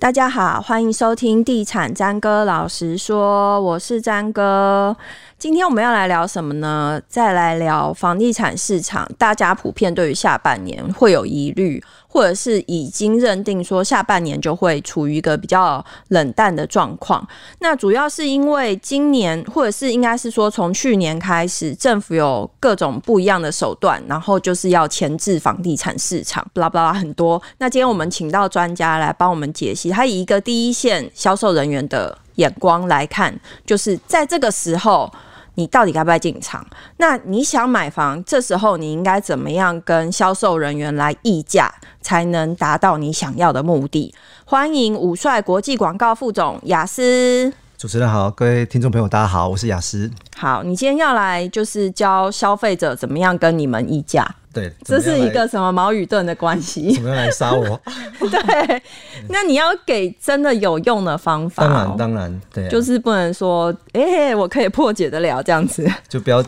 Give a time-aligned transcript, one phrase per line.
[0.00, 4.96] 大家好，欢迎收听《地产詹哥老实说》，我是詹哥。
[5.36, 6.98] 今天我们要来聊什么呢？
[7.06, 17.24] 再来聊房地产市场，大家普遍对于下半年会有疑虑，或者是已经认定说下半年就会处于一个比较冷淡的状况。
[17.60, 27.40] 那主要是因为今年，或者是应该是说从去年开始，政府有各种不一样的手段，然后就是要钳制房地产市场，巴拉巴拉很多。
[27.58, 33.32] 那今天我们请到专家来帮我们解析，他以一个第一线销售人员的眼光来看，
[33.64, 35.08] 就是在这个时候。
[35.54, 36.66] 你到底该不该进场？
[36.96, 44.14] 那你想买房，这时候你应该怎么样跟销售人员来议价，才能达到你想要的目的？
[44.44, 47.52] 欢迎武帅国际广告副总雅思。
[47.80, 50.10] 主持人好，各位听众朋友，大家好，我是雅思。
[50.36, 54.22] 好，你今天要来就是教消费者怎么样跟你们议价。
[54.52, 56.92] 对，这是一个什么矛与盾的关系？
[56.92, 57.80] 怎么样来杀我？
[58.20, 58.82] 对，
[59.30, 61.64] 那你要给真的有用的方法。
[61.64, 66.44] 当然，当然，对、啊，就是不能说，哎、欸，我可以破解得了这样子，就不要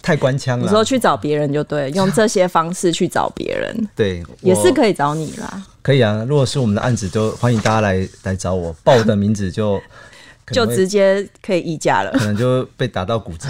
[0.00, 0.64] 太官腔了。
[0.64, 5.62] 你说去找别人就对，用这些方式去找别人， 对，也是可以找你啦。
[5.82, 9.78] 可以啊，如果是我们的案子，就欢迎大家来来找我，报我的名字就
[10.52, 13.48] 就直接可以议价了，可能就被打到骨折。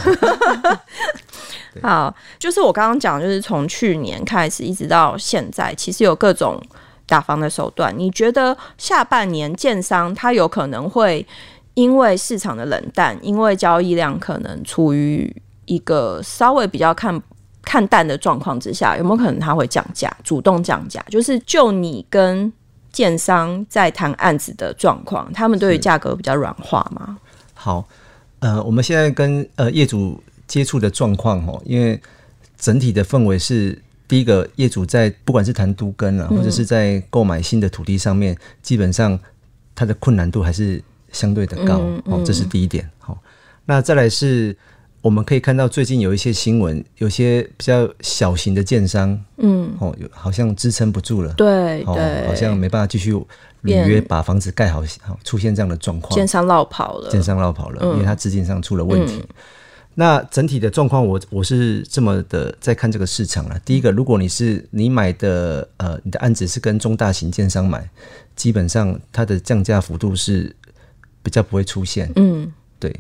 [1.82, 6.60] 好，就是我刚刚讲，就是从去年开始一直到现在，其实有各种
[7.06, 7.96] 打房的手段。
[7.96, 11.24] 你觉得下半年建商他有可能会
[11.74, 15.32] 因为市场的冷淡，因为交易量可能处于
[15.66, 17.22] 一个稍微比较看
[17.62, 21.00] 看淡的状况之下，有没有可能他会降价，主动降价？
[21.08, 22.52] 就是就你跟
[22.92, 27.19] 建商在谈案子的状况，他们对于价格比较软化吗？
[27.55, 27.86] 好，
[28.41, 30.22] 呃，我们现在跟呃业主。
[30.50, 31.96] 接触的状况哦，因为
[32.58, 39.17] 整体的氛围是第一个业主在不管是谈都跟啊，或者是在购买新的土地上面，基本上
[39.77, 42.90] 它的困难度还是相对的高哦，这是第一点。
[42.98, 43.17] 好，
[43.67, 44.57] 那再来是
[45.02, 53.12] 我们可以看到最近有一些新闻，有些比较小型的建商，嗯，哦，好像支撑不住了，对对，好像没办法继续
[53.62, 59.24] 履约把房子盖好，好出现这样的状况，建商落跑了，建商落跑了，因为它资金上出了问题。
[59.94, 63.58] 那整体的状况，我我是这么的在看这个市场了。
[63.64, 67.86] 第一个，如果你是你买的呃，你的案子是跟中大型建商买，
[68.36, 70.55] 基本上它的降价幅度是
[71.22, 72.10] 比较不会出现。
[72.16, 72.94] 嗯，对。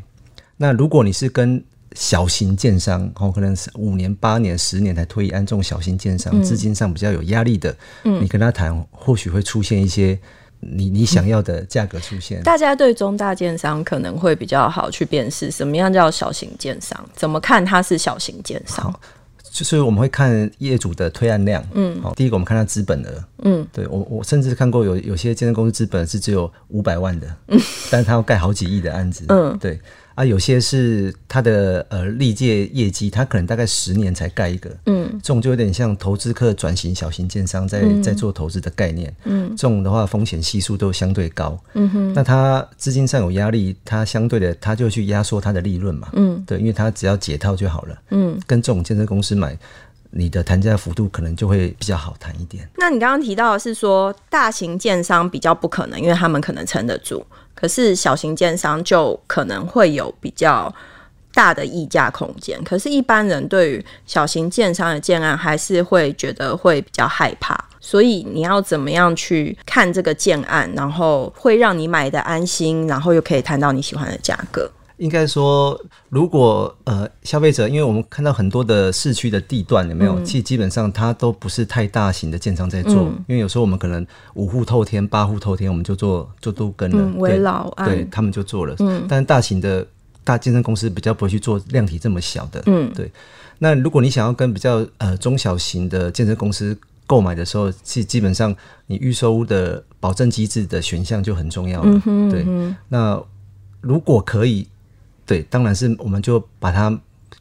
[0.56, 1.62] 那如果你是跟
[1.94, 10.18] 小型建商，哦，可能是五年、八年、十年才推一案这种小型建商，资金上比较有压力的，嗯，你跟他谈，或许会出现一些。
[10.62, 17.02] 你你想要的价格出现，大家对中大建商可能会比较好去辨识，什么样叫小型建商？
[17.16, 18.94] 怎么看它是小型建商？
[19.50, 27.58] 就是我们会看业主的推案量，嗯，好，第一个我们看他资本额，嗯，对我我甚至看过有有些建设公司资本是只有五百万的，嗯，
[27.90, 29.80] 但是他要盖好几亿的案子，嗯，对。
[30.14, 49.56] 啊，有些是它的呃历届业绩，它可能大概十年才盖一个，嗯，这种就有点像投资客转型小型建商在、嗯、在做投资的概念，嗯，这种的话风险系数都相对高，嗯哼，那它资金上有压力，它相对的它就去压缩它的利润嘛，嗯，对，因为它只要解套就好了，嗯，跟这种建设公司买，
[50.10, 52.68] 你的谈价幅度可能就会比较好谈一点。
[52.76, 57.24] 那你刚刚提到的是说大型建商比较不可能，因为他们可能撑得住。
[57.54, 60.72] 可是小型建商就可能会有比较
[61.32, 62.62] 大的议价空间。
[62.64, 67.62] 可是，一般人对于小型建商的建案还是会觉得会比较害怕。
[67.78, 74.70] 所以，你要怎么样去看这个建案，然后会让你买的安心，然后又可以谈到你喜欢的价格？
[75.00, 75.80] 应该说，
[76.10, 80.22] 如果呃消费者，因为我们看到很多的市区的地段有没有？
[80.22, 88.76] 其实基本上它都不是太大型的建商在做，因为有时候我们可能五户透天、八户透天，我们就做做都跟了，对他们就做了。
[88.80, 89.86] 嗯，但是大型的
[90.22, 92.62] 大建设公司比较不会去做量体这么小的。
[92.66, 93.10] 嗯，对。
[93.58, 96.76] 那如果你想要跟比较呃中小型的建设公司
[97.06, 98.54] 购买的时候，其实基本上
[98.86, 101.88] 你预售屋的保证机制的选项就很重要了。
[101.88, 102.46] 嗯哼，对。
[102.88, 103.18] 那
[103.80, 104.68] 如果可以。
[105.30, 106.92] 对，当然是我们就把它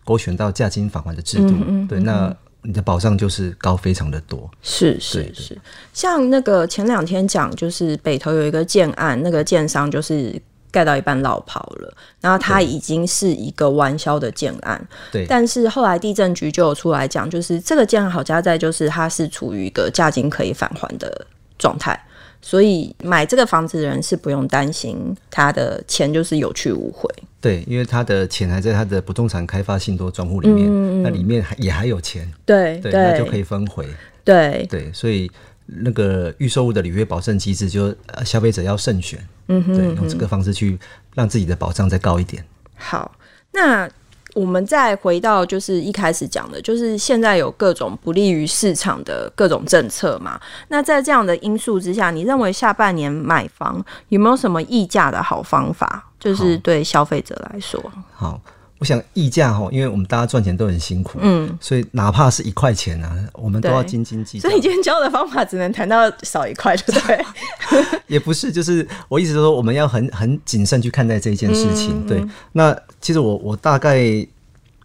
[0.06, 1.48] 勾选到价金返还的制度。
[1.48, 2.32] 嗯嗯、对，那
[2.62, 4.48] 你的保障就是高非常的多。
[4.62, 5.60] 是是是，
[5.92, 10.40] 像那个前两天讲，就是北投有一个建案，那个建商就是
[10.70, 11.92] 盖到一半落跑了，
[12.22, 14.80] 然后它已经是一个完销的建案。
[15.12, 21.26] 对，但是后来地震局就有出来讲，就是这个建案好家在就是它是处于一个价金可以返还的
[21.58, 22.00] 状态。
[22.42, 27.10] 所以买这个房子的人是不用担心他的钱就是有去无回。
[27.42, 32.30] 对，因为他的钱还在他的不动产开发信托账户里面，嗯、那里面还也还有钱。
[32.46, 33.86] 对对，那就可以分回。
[34.24, 35.30] 对对，所以
[35.66, 40.78] 那个预售物的履约保证机制，就呃消费者要慎选，嗯哼，对，用这个方式去
[41.16, 42.44] 让自己的保障再高一点。
[42.76, 43.12] 好，
[43.52, 43.90] 那。
[44.36, 50.40] 我们再回到就是一开始讲的，就是现在有各种不利于市场的各种政策嘛。
[50.68, 56.06] 那在这样的因素之下，你认为下半年买房有没有什么议价的好方法？
[56.20, 57.82] 就是对消费者来说，
[58.14, 58.42] 好，好，
[58.80, 64.48] 我想溢价哈，因为我们大家赚钱都很辛苦，嗯，所以哪怕是一块钱啊，我们都要斤斤计较。
[64.48, 67.26] 所以你今天教的方法只能谈到少一块，对不对？
[68.08, 71.92] 也不是，就是我意思说，我们要很很谨慎去看待这一件事情。
[71.92, 74.00] 嗯、对，那其实我我大概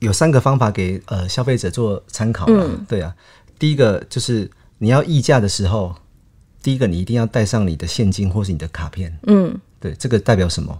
[0.00, 2.46] 有三个方法给呃消费者做参考。
[2.48, 3.14] 嗯，对啊，
[3.58, 5.94] 第一个就是你要议价的时候，
[6.62, 9.16] 第一个你一定要带上你的现金或是你的卡片。
[9.28, 10.76] 嗯，对，这个代表什么？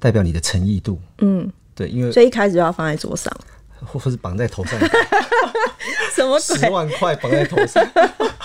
[0.00, 3.32] 代表你的诚意度，嗯，对，因为所以一开始就要放在桌上，
[3.86, 4.76] 或或是绑在头上，
[6.12, 7.86] 什么十万块绑在头上，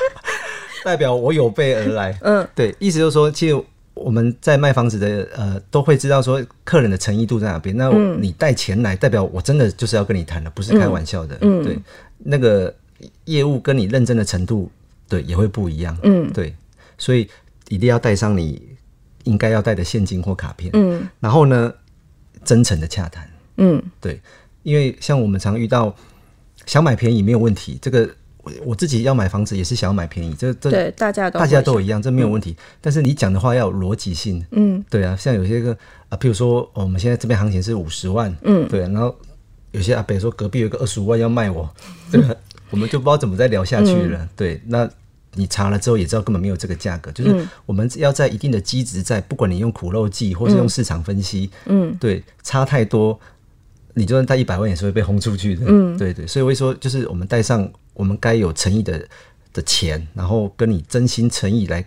[0.85, 3.59] 代表我有备而来，嗯，对，意思就是说，其实
[3.95, 7.75] 我们在卖房子的呃，都会知道说客人的诚意度在哪边。
[7.75, 7.89] 那
[8.19, 11.79] 你带钱来，代表我真的就是要跟你谈的，不是开玩笑的，嗯，对，
[12.19, 12.71] 那个
[13.25, 14.69] 业务跟你认真的程度，
[15.09, 16.55] 对，也会不一样，嗯，对，
[16.99, 17.27] 所以
[17.69, 18.61] 一定要带上你。
[19.25, 21.73] 应该要带的现金或卡片，嗯，然后呢，
[22.43, 24.19] 真诚的洽谈，嗯，对，
[24.63, 25.95] 因为像我们常遇到
[26.65, 28.09] 想买便宜没有问题，这个
[28.43, 32.51] 我我自己要买房子也是想要买便宜，这这对大家都大家都一样，这没有问题。
[32.51, 35.77] 嗯、但是你讲的话要有逻辑性，嗯，对啊，像有些个
[36.09, 39.15] 啊，譬如说我们现在这边行情是五十万，嗯，对、啊，然后
[39.71, 41.69] 有些阿伯说隔壁有个二十五万要卖我，
[42.11, 42.37] 这个
[42.69, 44.89] 我们就不知道怎么再聊下去了，嗯、对，那。
[45.35, 53.19] 你查了之后也知道根本没有这个价格，就是我们要在一定的基值在，不管你用苦肉计或是用市场分析，嗯，对，差太多，
[53.95, 59.03] 你就算带一百万也是会被轰出去的，嗯， 对对，所以我会说，就是我们带上我们该有诚意的
[59.53, 61.83] 的钱，然后跟你真心诚意来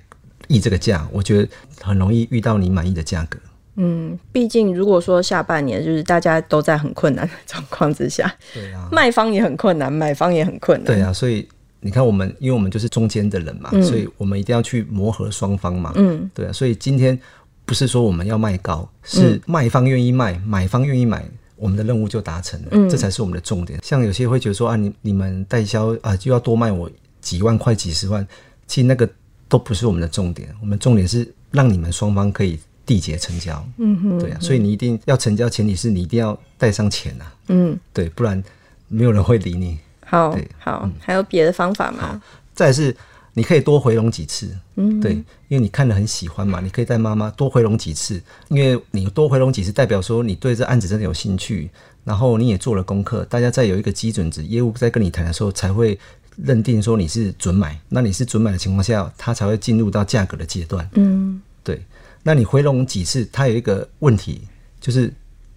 [0.48, 1.48] 议这个价，我觉得
[1.80, 3.38] 很容易遇到你满意的价格。
[3.76, 11.46] 嗯，毕竟如果说下半年就是大家都在很困难的 状况之下，对啊，卖方也很困难，买方也很困难，对啊，所以。
[11.80, 15.92] 你看，我们因为我们就是中间的人嘛，嗯、所以我们一定要去磨合双方嘛。
[15.94, 17.16] 嗯，对啊，所以今天
[17.64, 21.24] 不是说我们要卖高，是卖方愿意卖，嗯、买方愿意买，
[21.54, 23.78] 我们的任务就达成了，嗯、这才是我们的重点。
[23.82, 26.90] 像有些会觉得说啊，你你们代销啊就要多卖我
[27.20, 28.26] 几万块、几十万，
[28.66, 29.08] 其实那个
[29.48, 30.48] 都不是我们的重点。
[30.60, 33.64] 我们重点是让你们双方可以缔结成交。
[33.76, 37.34] 嗯哼，对啊，所以你一定要成交，前提是你一定要带上钱啊。
[37.48, 38.42] 嗯，对，不然
[38.88, 39.78] 没有人会理你。
[40.08, 42.22] 好，对好，嗯、还有别的方法吗？
[42.54, 42.96] 再是，
[43.34, 45.12] 你可以多回笼几次，嗯，对，
[45.48, 51.68] 因为你看了很喜欢嘛，你可以带妈妈多回笼几次，因为你多回笼几次，代表说你对这案子真的有兴趣，
[52.04, 55.98] 然后你也做了功课，大家再有一个基准值，业务在跟你谈的时候才会
[56.36, 61.82] 认定说你是准买，那你是准买的情况下，他才会进入到价格的阶段，嗯，对，
[62.22, 64.42] 那你回笼几次，它有一个问题，
[64.80, 65.12] 就是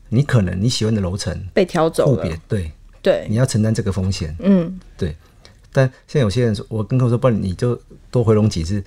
[0.10, 2.72] 你可能你喜欢的楼层被挑走了，对。
[3.02, 4.36] 对，你要承担这个风险。
[4.40, 5.16] 嗯，对。
[5.72, 7.80] 但现在有些人说，我跟客户说，不然你就
[8.10, 8.84] 多回笼几次。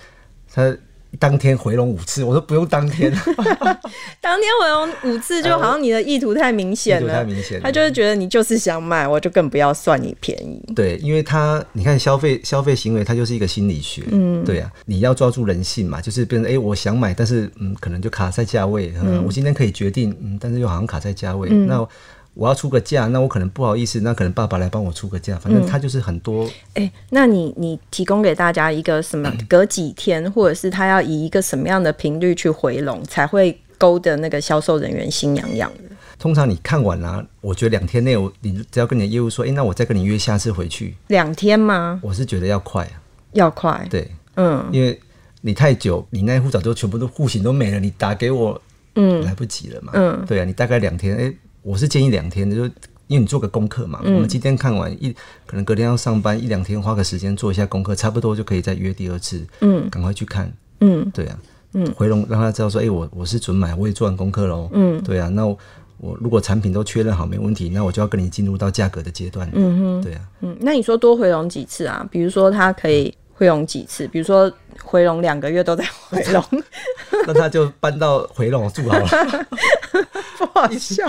[0.53, 0.77] 他
[1.19, 3.13] 当天回笼五次，我说不用当天。
[4.21, 7.13] 当天回笼五次，就好像你的意图太明显了。
[7.13, 10.61] 太明显，他就是觉得你就是想买，我就更不要算你便宜。
[10.75, 14.03] 对，因为他你看消费消费行为，它就是一个心理学。
[14.11, 18.93] 嗯，对啊，你要抓住人性嘛，就是变成哎、欸，我想买，但是嗯，可能就卡在价位。
[19.01, 21.49] 嗯，我今天可以决定，嗯，但是又好像卡在价位。
[21.51, 21.87] 嗯、那
[22.35, 26.45] 我要出个价，那我可能不好意思，那可能爸爸来帮我出个价，反正他就是很多。
[26.75, 29.31] 哎、嗯欸，那你你提供给大家一个什么？
[29.49, 35.95] 隔几天，或者是他要以一个什么样的频率去回笼，才会勾得那个销售人员心痒痒的？
[36.19, 40.95] 通常你看完了、啊，我觉得两天内，我你只要跟你的业务说，哎、欸，那我再跟你约下次回去。
[41.09, 42.01] 两天吗？
[42.03, 42.89] 我是觉得要快，
[43.33, 43.87] 要快。
[43.91, 44.99] 对，嗯，因为
[45.43, 48.59] 你太久，你那户早就全部都户型都没了，你打给我，
[48.95, 49.93] 嗯，来不及了嘛。
[49.95, 51.37] 嗯，对啊，你大概两天，哎、欸。
[51.63, 52.65] 我是建议两天的，就
[53.07, 54.01] 因为你做个功课嘛。
[54.05, 55.15] 嗯、我们今天看完一，
[55.47, 59.45] 可能隔天要上班一两天，花个时间做一下功课，差不多就可以再约第二次。
[59.61, 60.53] 嗯，赶快去看。
[60.81, 61.39] 嗯，对啊。
[61.75, 64.69] 嗯，回笼让他知道说，哎、欸，我我是准买，我也做完功课喽。
[64.73, 65.29] 嗯，对啊。
[65.29, 65.59] 那我，
[65.99, 69.49] 我如果产品都确认好没问题，那我就要跟你进入到价格的阶段。
[69.55, 70.21] 嗯哼，对啊。
[70.41, 72.07] 嗯，那你说多回笼几次啊？
[72.11, 74.07] 比如说他可以回笼几次？
[74.09, 74.51] 比如说
[74.83, 76.45] 回笼两个月都在回笼，
[77.27, 79.07] 那他就搬到回笼住好了。
[80.39, 81.07] 不好笑。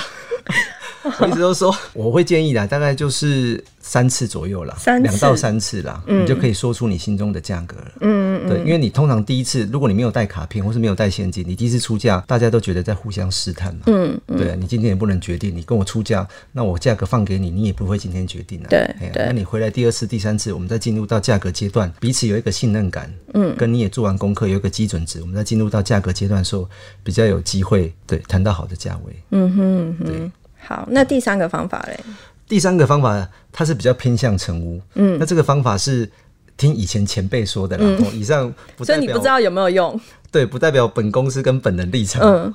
[1.20, 7.92] 我一直都说， 我会建议啦，大概就是三次左右啦，两到三次啦，嗯、你就可以说出你心中的价格了。
[8.02, 13.82] 嗯嗯，对，因为你通常第一次，如果你没有带卡片或是没有带现金，你第一次出价，大家都觉得在互相试探嘛。
[13.88, 18.68] 嗯嗯，对啊，你今天也不能决定，你跟我出价，那我价格放给你，你也不会今天决定啊。
[18.70, 23.14] 对对，那你回来第二次、第三次，我们再进入到价格阶段，彼此有一个信任感。
[23.34, 26.70] 嗯，跟你也做完功课，有一个基准值，我们再进入到价格阶段的时候，
[27.04, 29.14] 比较有机会对谈到好的价位。
[29.32, 30.32] 嗯哼，嗯哼，对。
[30.66, 32.00] 好，那第三个方法嘞？
[32.48, 34.82] 第三个方法，它是比较偏向成屋。
[34.96, 36.10] 嗯，那这个方法是
[36.58, 37.84] 听以前前辈说的啦。
[37.86, 40.00] 嗯，以上不代表，所以你不知道有没有用？
[40.32, 42.22] 对，不代表本公司跟本人立场。
[42.22, 42.54] 嗯，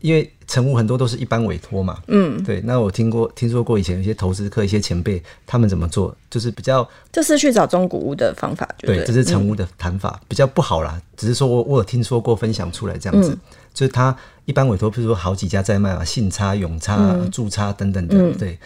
[0.00, 1.98] 因为成屋很多都是一般委托嘛。
[2.06, 2.60] 嗯，对。
[2.62, 8.68] 那我听过、听说过以前有些投资客、一些前辈他们怎么做，就是比较，这是去找中古屋的方法。
[8.78, 11.00] 对，对，这是成屋的谈法，嗯，比较不好啦。
[11.16, 13.30] 只是说我我有听说过分享出来这样子。
[13.30, 13.38] 嗯
[13.72, 14.14] 就是他
[14.46, 18.58] 一般委托，比如说好几家在卖嘛，信差、永差、嗯、住差等等的，嗯、对，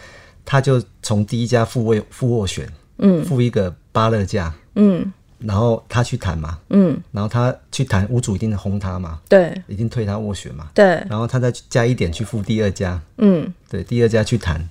[0.43, 2.67] 他就从第一家付位付斡旋，
[2.97, 5.13] 嗯，付一个八乐价，嗯，
[5.45, 14.67] 然后他去谈嘛，嗯，然后他去谈，屋主一定轰他嘛，对，一定退他斡旋嘛，对，然后他再加一点去付第二家，嗯，对，第二家去谈，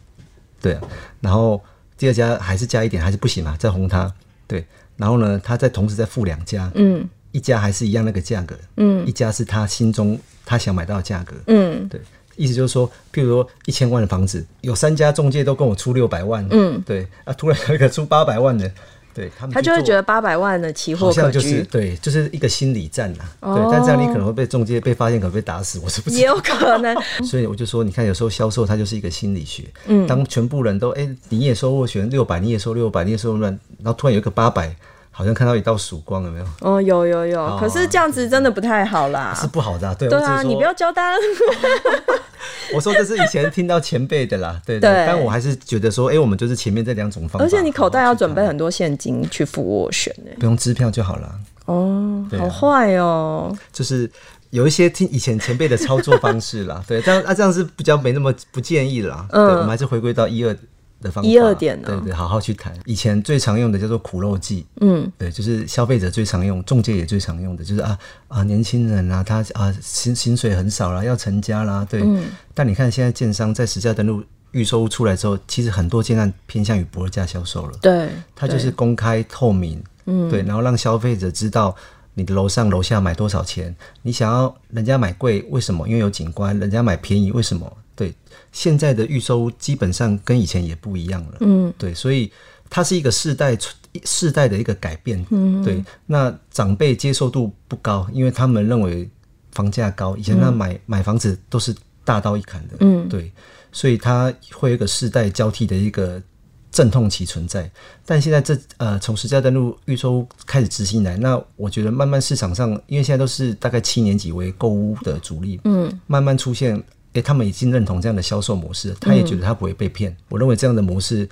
[0.61, 0.79] 对，
[1.21, 1.63] 然后
[1.97, 4.13] 第二家还是加一点还是不行嘛，再轰他，
[4.47, 4.67] 对，
[4.97, 7.09] 然后呢，他再同时再付两家，嗯。
[7.35, 10.17] 一家还是一样那个价格，嗯，一家是他心中
[10.47, 12.01] 他想买到的价格，嗯，对，
[12.37, 18.71] 意思就是说，譬如说一千万的房子，有三家中介都跟我出六百万，嗯，对，啊，突然有一个出八百万的，
[19.15, 26.95] 对他们，他就会觉得八百万的期货好像就是对，就是一个心理战呐，哦、对，但这样你可能会被中介被发现，可能被打死，我是不知道，也有可能，
[27.25, 34.75] 所以我就说，你看有时候销售它就是一个心理学，嗯，当全部人都哎、欸、你也收获选六百，你也收六百，你也收乱，然后突然有一个八百。
[35.17, 36.45] 好像看到一道曙光，有没有？
[36.61, 39.95] 哦，有有有，哦、可是这样子真的不太好啦，是不好的、啊。
[39.97, 41.15] 对，对啊，你不要交单。
[42.75, 45.07] 我说这是以前听到前辈的啦， 对对，对。
[45.07, 47.45] 但我还是觉得说，哎、欸，我们就是前面这两种方法。
[47.45, 51.33] 而且你口袋要准备很多现金去付斡旋呢，不用支票就好了。
[51.67, 53.57] 哦，啊、好坏哦。
[53.73, 54.11] 就是
[54.51, 59.25] 有一些听以前前辈的操作方式啦， 对，这样啊，这样是比较没那么不建议啦。
[59.31, 60.57] 嗯，对，我们还是回归到一二。
[61.05, 61.87] 的方法一二点呢？
[61.87, 62.75] 对对，好好去谈。
[62.87, 67.97] 以前最常用的叫做苦肉计，嗯，对，就是消费者最常用，中介也最常用的，就是啊
[68.27, 72.01] 啊，年轻人啊，他啊薪薪水很少啦，要成家啦，对。
[72.03, 81.77] 嗯、但你看现在建商在实价登录预售屋出来之后，其实很多建案偏向于不二价销售了，对，它就是公开透明，嗯，对，然后让消费者知道
[82.15, 85.87] 你的楼上楼下买多少钱，你想要人家买贵为什么？
[85.87, 87.71] 因为有景观，人家买便宜为什么？
[87.95, 88.15] 对。
[88.53, 92.31] 现在的预售屋基本上跟以前也不一样了，嗯，对，所以
[92.71, 93.59] 它是一个世代
[94.05, 95.85] 世代的一个改变，嗯，对。
[96.07, 99.09] 那长辈接受度不高，因为他们认为
[99.51, 101.75] 房价高，以前他买、嗯、买房子都是
[102.05, 103.33] 大刀一砍的，嗯，对，
[103.73, 106.23] 所以它会有一个世代交替的一个
[106.71, 107.69] 阵痛期存在。
[108.07, 116.81] 但现在这呃，从实价登录预售屋开始执行来，那我觉得慢慢市场上，因为现在都是大概七年级为购屋的主力，嗯，慢慢出现。
[117.15, 120.11] 诶、欸，他们已经认同这样的销售模式，他也觉得他不会被骗。
[120.11, 121.29] 嗯、我认为这样的模式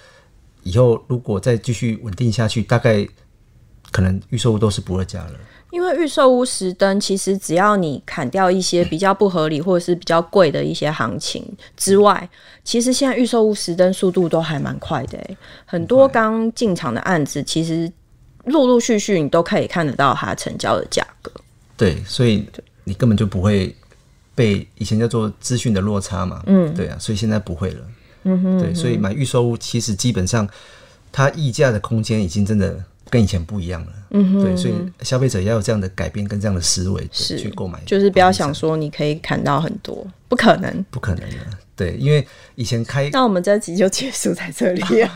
[0.62, 3.06] 以后如果再继续稳定下去，大概
[3.90, 5.32] 可能预售屋都是不二价了。
[5.72, 11.44] 因为预售屋实登，其实只要你砍掉一些比较不合理或者是比较贵的一些行情
[11.76, 12.28] 之外，
[12.62, 15.18] 其实现在预售屋实登速度都还蛮快的。
[15.64, 17.90] 很多刚进场的案子，其实
[18.44, 21.32] 陆陆续续你都可以看得到它成交的价格。
[21.76, 22.46] 对，所以
[22.84, 23.74] 你根本就不会。
[24.34, 27.80] 被以前叫做资讯的落差嘛，嗯，对啊，所以现在不会了，
[28.24, 30.48] 嗯哼，对，所以买预售屋其实基本上
[31.10, 41.36] 它溢价的空间已经真的跟以前不一样了，嗯哼，对，所以消费者要有这样的改变跟这样的思维是去购买，就是不要想说你可以砍到很多，不可能，不可能的，
[41.76, 45.12] 对，因为以前开，那我们这集就结束在这里，啊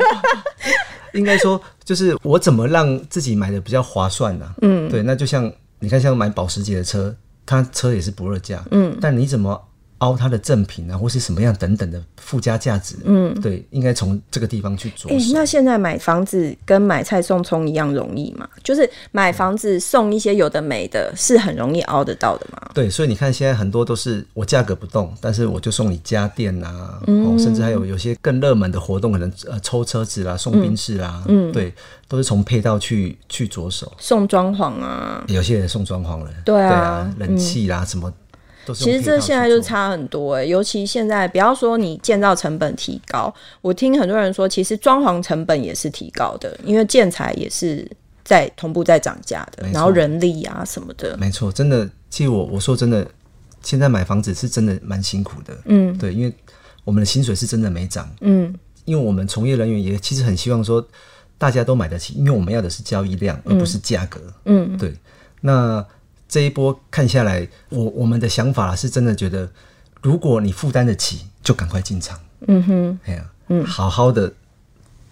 [1.15, 4.45] 应该说就是我怎么让自己买的比较划算呢？
[4.45, 4.55] 啊？
[4.61, 7.17] 嗯，对，那就像你看，像买保时捷的车。
[7.47, 15.19] 他车也是不二价，嗯，但你怎么凹它的赠品啊，或是什么样等等的附加价值，嗯，对，应该从这个地方去着手。
[15.19, 18.47] 欸，那现在买房子跟买菜送葱一样容易吗？
[18.63, 22.71] 就是买房子送一些有的没的，是很容易凹得到的吗？
[22.75, 31.73] 对，所以你看现在很多都是我价格不动，但是我就送你家电啊，嗯，哦，甚至还有有些更热门的活动，可能呃抽车子啦，送宾士啦，嗯，对，
[32.07, 33.91] 都是从配套去去着手。
[33.99, 38.13] 送装潢啊，有些人送装潢了，对啊，冷气啦，嗯，什么。
[38.75, 47.89] 其实这现在就差很多哎、欸，尤其现在不要说你建造成本提高，我听很多人说，其实装潢成本也是提高的，因为建材也是
[48.25, 53.07] 在同步在涨价的，然后人力啊什么的，没错，真的，其实我我说真的，
[53.63, 56.33] 现在买房子是真的蛮辛苦的，嗯，对，因为
[56.85, 58.09] 我们的薪水是真的没涨。
[58.21, 58.55] 嗯，
[58.85, 60.87] 因为我们从业人员也其实很希望说
[61.39, 64.21] 大家都买得起，因为我们要的是交易量，而不是价格。
[64.45, 64.95] 嗯，对。
[65.41, 65.85] 那
[66.29, 69.51] 这一波看下来，我我们的想法是真的觉得，
[70.03, 72.21] 如果你负担得起，就赶快进场。
[72.47, 74.33] 嗯哼，哎呀，嗯，好好的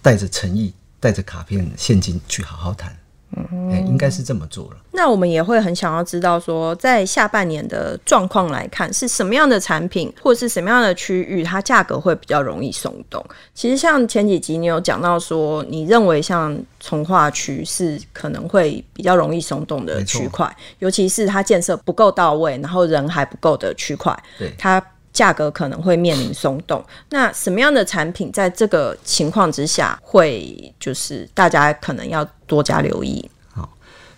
[0.03, 2.97] 带着诚意，带着卡片现金去好好谈。
[3.37, 4.77] 嗯、欸，应该是这么做了。
[4.93, 13.25] 那我们也会很想要知道，说在下半年的状况来看，是什么样的产品，或者是什么样的区域，它价格会比较容易松动。
[13.55, 26.85] 其实像前几集你有讲到说，你认为像从化区是可能会比较容易松动的区块，尤其是它建设不够到位，然后人还不够的区块，对它价格可能会面临松动。
[27.09, 33.31] 那什么样的产品在这个情况之下，会就是大家可能要多加留意？
[33.53, 33.75] 好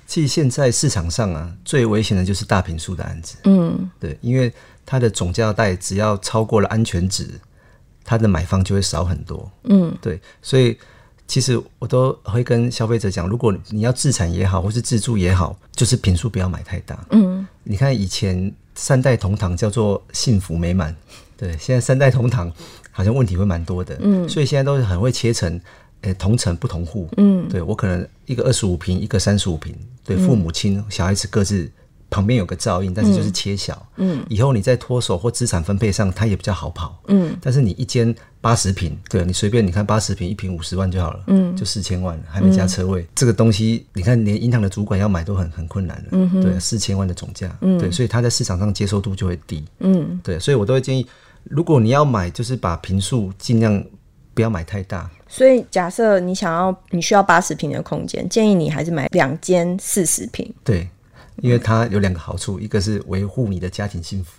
[0.07, 3.37] 其实现在市场上啊，最危险的就是大平数的案子。
[3.45, 4.53] 嗯，对，因为
[4.85, 7.29] 它的总价带只要超过了安全值，
[8.03, 9.51] 它的买方就会少很多。
[9.65, 10.79] 嗯，对，所以
[11.27, 17.05] 其实我都会跟消费者讲，如果你要自产也好，或是自住也好，就是平数不要买太大。
[17.11, 20.95] 嗯，你看以前三代同堂叫做幸福美满，
[21.37, 22.53] 对，现在三代同堂
[22.93, 23.99] 好像问题会蛮多的。
[24.01, 25.61] 嗯，所以现在都是很会切成。
[26.03, 31.69] 欸、同城不同户，嗯，对我可能一个二十五平，一个三十五平，对，父母亲、小孩子各自
[32.09, 39.25] 旁边有个噪音，但是就是切小，嗯，以后你在脱手或资产分配上，它也比较好跑，嗯，但是你一间八十平，对。
[39.25, 46.41] 你随便你看八十平一平五十万就好了，嗯，就四千万还没加车位，嗯、这个东西你看连银行的主管要买都很很困难了，嗯哼。
[46.41, 51.07] 对，四千万的总价，嗯，对，所以它在市场上接受度就会低，嗯，对，所以我都会建议，
[51.45, 53.83] 如果你要买，就是把坪数尽量
[54.33, 55.11] 不要买太大。
[55.29, 60.55] 所以，假设你想要，你需要八十平的空间，建议你还是买两间四十平。
[60.63, 60.89] 对，
[61.43, 64.31] 因为它有两个好处，嗯、一个是维护你的家庭幸福，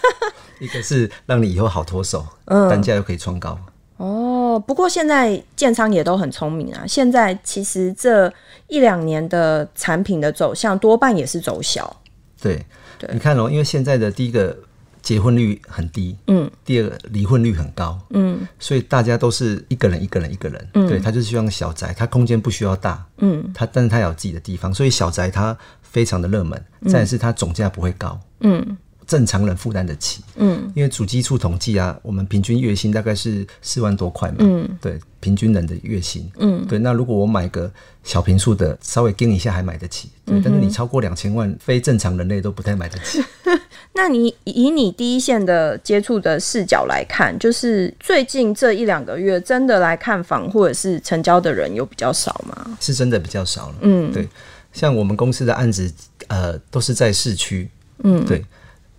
[0.60, 3.58] 一个是让你以后好脱手，嗯，单价又可以创高。
[3.96, 6.84] 哦，不过现在建商也都很聪明啊。
[6.86, 8.32] 现在其实这
[8.68, 11.96] 一两年的产品的走向多半也是走小。
[12.40, 12.64] 对，
[12.98, 14.56] 对，你看哦，因为现在的第一个。
[15.04, 25.54] 结婚率很低，嗯，第二个离婚率很高，嗯，所以大家都是一个人一个人一个人，嗯，对，他就是希望小宅，他空间不需要大，嗯，他但是他有自己的地方，所以小宅它
[25.94, 28.76] 非常的热门，再是它总价不会高，嗯。
[29.06, 37.70] 正常人负担得起，嗯，因为主基处统计啊，我们平均月薪大概是四万多块嘛，嗯，对，平均人的月薪，嗯，对，那如果我买个
[38.02, 43.22] 小平数的，稍微跟一下还买得起，对，嗯、但是你超过两千万，非正常人类都不太买得起。
[43.92, 52.78] 那你以你第一线的接触的视角来看，就是最近这一两个月，真的来看房或者是成交的人有比较少吗？
[52.80, 54.26] 是真的比较少了，嗯，对，
[54.74, 55.90] 像我们公司的案子，
[56.26, 57.70] 呃，都是在市区，
[58.02, 58.44] 嗯，对。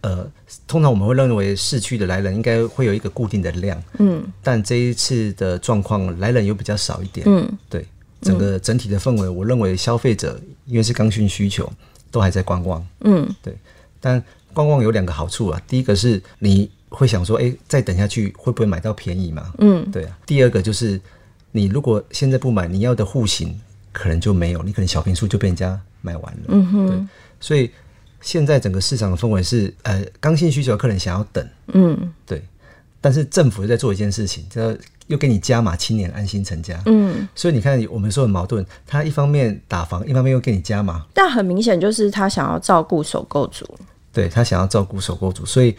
[0.02, 0.24] 呃，
[0.68, 7.84] 通常我们会认为市区的来人应该会有一个固定的量，嗯，但这一次的状况来人又比较少一点，嗯，对，
[8.22, 11.68] 整个整体的氛围，我认为消费者因为是刚性需求，
[12.12, 13.58] 都还在观望，嗯，对，
[14.00, 19.52] 但观望有两个好处啊，第一个是你会想说，哎、欸，再等下去会不会买到便宜嘛？
[19.58, 21.02] 嗯，对啊，第二个就是
[21.52, 23.60] 你如果现在不买，你要的户型
[23.96, 27.08] 可能就没有，你可能小平数就被人家买完了，嗯哼，对，
[27.40, 27.72] 所以。
[28.22, 32.42] 现在整个市场的氛围是，呃，刚性需求的客人想要等，嗯，对，
[33.00, 43.64] 但是政府又在做一件事情，就又给你加码青年安心成家，嗯，所以你看我们说很矛盾，他一方面打房，一方面又给你加码，但很明显就是他想要照顾首购族，
[44.12, 45.76] 对，他想要照顾首购族，所以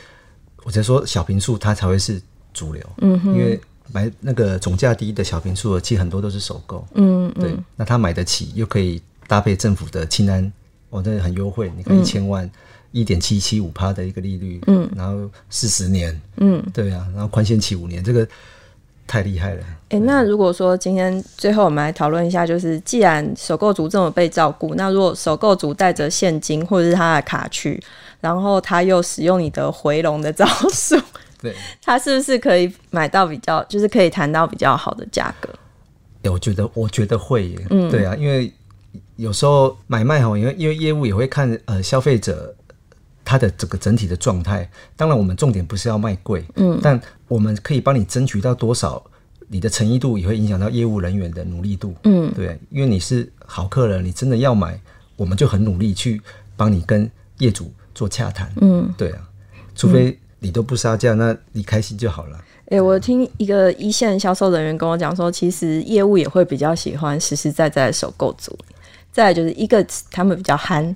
[0.63, 2.23] 我才说小平数他才会是
[2.55, 3.61] 主流，嗯哼，因为
[3.93, 10.53] 买那个总价低的小平数，其实很多都是首购，嗯，嗯，对，那他买得起，又可以搭配政府的清安。
[10.89, 12.49] 我真的很优惠，你看一千万，
[12.93, 18.27] 一点七七五趴的一个利率，嗯，然后四十年，嗯，对啊，然后宽限期五年，这个
[19.07, 19.61] 太厉害了。
[19.89, 27.83] 哎、欸，那如果说今天最后我们来讨论一下，就是既然首购族这么被照顾，那如果首购族带着现金或者是他的卡去，
[28.21, 30.97] 然后他又使用你的回笼的招数，
[31.47, 35.49] 对，他是不是可以买到比较，就是可以谈到比较好的价格？
[36.23, 38.53] 欸，我觉得，我觉得会耶，嗯，对啊，因为。
[39.17, 42.55] 有时候买卖哈，因为因为业务也会看呃消费者
[43.25, 44.71] 他的这个整体的状态。
[44.95, 49.03] 当然，我们重点不是要卖贵，嗯，但我们可以帮你争取到多少，
[49.49, 54.79] 你的诚意度也会影响到业务人员的努力度，嗯，对，因为你是好客人，你真的要买，
[55.17, 56.21] 我们就很努力去
[56.55, 59.27] 帮你跟业主做洽谈，嗯，对啊，
[59.75, 62.37] 除非你都不杀价，那你开心就好了。
[62.67, 68.57] 诶、欸，我听一个一线销售人员跟我讲说，其实业务也会比较喜欢实实在在的首购族。
[69.13, 70.95] 再来就是一个他们比较憨，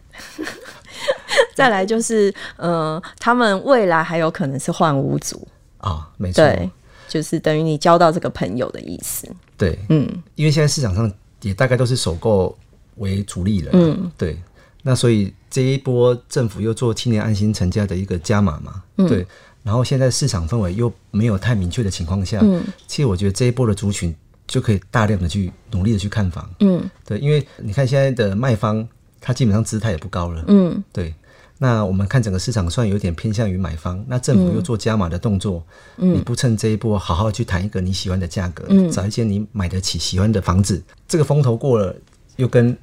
[1.55, 5.47] 再来就是呃，他们未来还有可能是换屋族，
[5.79, 6.71] 啊，没错，对，
[7.09, 9.27] 就是等于你交到这个朋友的意思。
[9.57, 12.55] 对，嗯，因为现在市场上也大概都是首购
[12.97, 14.37] 为主力了，嗯，对。
[14.83, 19.27] 那所以这一波政府又做青年安心成家的一个加码嘛，嗯、对。
[19.63, 24.15] 然后现在市场氛围又没有太明确的情况下，嗯，其实我觉得这一波的族群
[24.47, 27.19] 就可以大量的去努力的去看房，嗯，对。
[27.19, 28.89] 因为你看现在的卖方，
[29.21, 31.15] 他基本上姿态也不高了，嗯，对。
[31.59, 35.63] 那我们看整个市场算有点偏向于买方，那政府又做加码的动作，
[35.99, 41.95] 嗯，你不趁这一波好好去谈一个你喜欢的价格，嗯，找一间你买得起喜欢的房子，这个风头过了，
[42.37, 42.75] 又跟。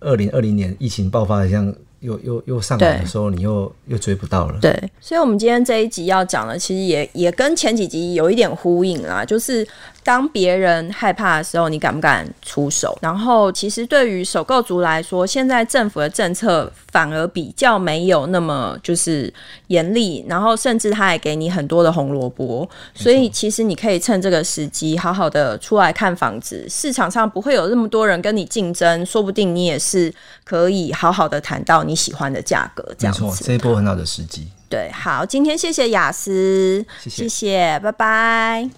[0.00, 4.58] 二零二零年疫情爆发的像又又又上来的时候，你又又追不到了。
[4.60, 9.66] 对，所以，我们今天这一集要讲的，其实也也跟前几集有一点呼应啦，就是。
[10.02, 12.98] 当别人害怕的时候，你敢不敢出手？
[13.02, 19.32] 然后，其实对于首购族来说，现在政府的政策反而比较没有那么就是
[19.68, 26.66] 严厉，然后甚至他还给你很多的红萝卜，所以其实你可以趁这个时机好好的出来看房子。
[26.68, 30.12] 市场上不会有那么多人跟你竞争，说不定你也是
[30.44, 32.82] 可以好好的谈到你喜欢的价格。
[32.98, 34.48] 这样子，没错，这一波很好的时机。
[34.68, 38.70] 对，好，今天谢谢雅思，谢谢，谢谢，拜拜。